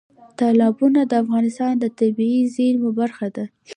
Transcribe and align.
تالابونه 0.39 1.01
د 1.05 1.13
افغانستان 1.23 1.73
د 1.79 1.85
طبیعي 1.99 2.41
زیرمو 2.55 2.89
برخه 2.99 3.27
ده. 3.35 3.45